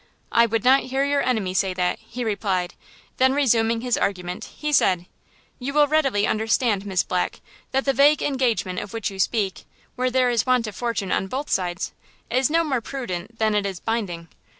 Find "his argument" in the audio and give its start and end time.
3.81-4.45